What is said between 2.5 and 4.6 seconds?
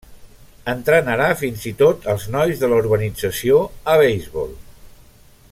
de la urbanització a beisbol.